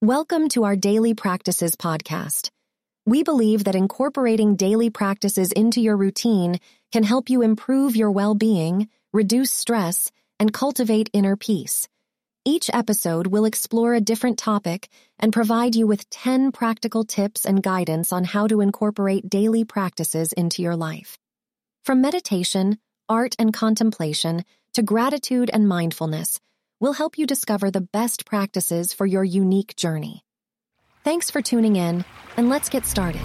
[0.00, 2.50] Welcome to our Daily Practices podcast.
[3.04, 6.60] We believe that incorporating daily practices into your routine
[6.92, 11.88] can help you improve your well being, reduce stress, and cultivate inner peace.
[12.44, 14.88] Each episode will explore a different topic
[15.18, 20.32] and provide you with 10 practical tips and guidance on how to incorporate daily practices
[20.32, 21.18] into your life.
[21.84, 22.78] From meditation,
[23.08, 24.44] art, and contemplation
[24.74, 26.38] to gratitude and mindfulness,
[26.80, 30.24] we'll help you discover the best practices for your unique journey.
[31.04, 32.04] Thanks for tuning in,
[32.36, 33.20] and let's get started.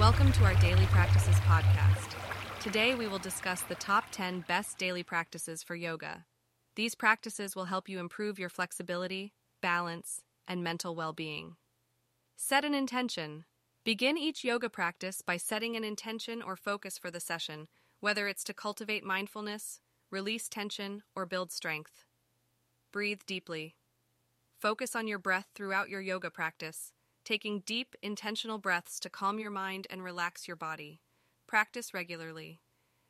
[0.00, 2.16] Welcome to our Daily Practices podcast.
[2.58, 6.24] Today we will discuss the top 10 best daily practices for yoga.
[6.74, 11.56] These practices will help you improve your flexibility, balance, and mental well being.
[12.34, 13.44] Set an intention.
[13.84, 17.68] Begin each yoga practice by setting an intention or focus for the session,
[18.00, 22.04] whether it's to cultivate mindfulness, release tension, or build strength.
[22.90, 23.76] Breathe deeply.
[24.58, 29.50] Focus on your breath throughout your yoga practice taking deep, intentional breaths to calm your
[29.50, 31.00] mind and relax your body.
[31.46, 32.60] Practice regularly.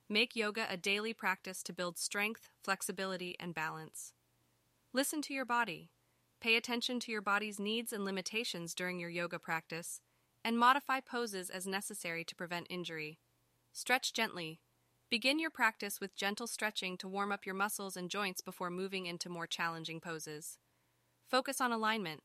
[0.09, 4.13] Make yoga a daily practice to build strength, flexibility, and balance.
[4.93, 5.91] Listen to your body.
[6.41, 10.01] Pay attention to your body's needs and limitations during your yoga practice,
[10.45, 13.19] and modify poses as necessary to prevent injury.
[13.73, 14.61] Stretch gently.
[15.11, 19.07] Begin your practice with gentle stretching to warm up your muscles and joints before moving
[19.07, 20.59] into more challenging poses.
[21.29, 22.23] Focus on alignment.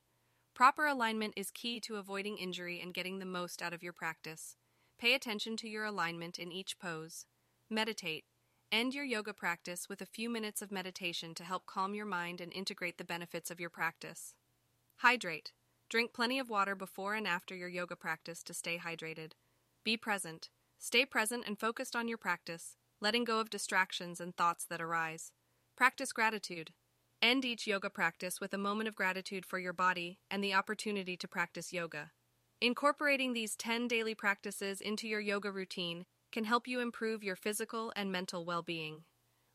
[0.56, 4.56] Proper alignment is key to avoiding injury and getting the most out of your practice.
[4.97, 7.25] Pay attention to your alignment in each pose.
[7.69, 8.24] Meditate.
[8.72, 12.40] End your yoga practice with a few minutes of meditation to help calm your mind
[12.40, 14.34] and integrate the benefits of your practice.
[15.00, 15.52] Hydrate.
[15.90, 19.34] Drink plenty of water before and after your yoga practice to stay hydrated.
[19.84, 20.47] Be present.
[20.79, 25.34] Stay present and focused on your practice, letting go of distractions and thoughts that arise.
[25.75, 26.72] Practice gratitude.
[27.22, 31.18] End each yoga practice with a moment of gratitude for your body and the opportunity
[31.18, 32.12] to practice yoga.
[32.62, 37.92] Incorporating these 10 daily practices into your yoga routine can help you improve your physical
[37.96, 39.03] and mental well being.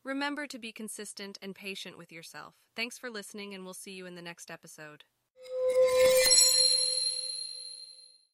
[0.03, 2.55] Remember to be consistent and patient with yourself.
[2.75, 5.03] Thanks for listening, and we'll see you in the next episode.